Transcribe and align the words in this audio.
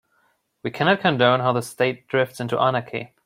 We 0.63 0.71
cannot 0.71 1.01
condone 1.01 1.41
how 1.41 1.53
the 1.53 1.61
state 1.61 2.07
drifts 2.07 2.39
into 2.39 2.57
anarchy. 2.57 3.13